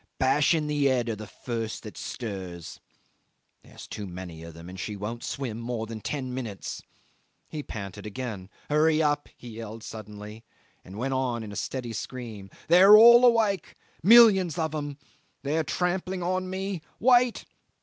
[0.17, 2.79] Bash in the head of the first that stirs.
[3.61, 6.81] There's too many of them, and she won't swim more than ten minutes."
[7.49, 8.49] He panted again.
[8.67, 10.43] "Hurry up," he yelled suddenly,
[10.83, 14.97] and went on in a steady scream: "They are all awake millions of them.
[15.43, 16.81] They are trampling on me!
[16.99, 17.45] Wait!